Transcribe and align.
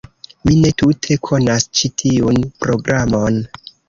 Mi 0.47 0.53
ne 0.61 0.69
tute 0.81 1.17
konas 1.29 1.67
ĉi 1.79 1.91
tiun 2.03 2.39
programon. 2.65 3.39